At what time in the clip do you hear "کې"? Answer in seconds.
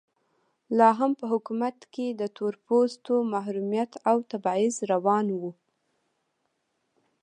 1.93-2.07